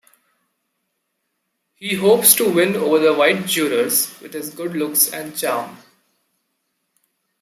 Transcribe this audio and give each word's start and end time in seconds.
He 1.75 1.93
hopes 1.93 2.33
to 2.33 2.51
win 2.51 2.75
over 2.75 2.97
the 2.97 3.13
white 3.13 3.45
jurors 3.45 4.19
with 4.19 4.33
his 4.33 4.49
good 4.51 4.73
looks 4.75 5.13
and 5.13 5.37
charm. 5.37 5.77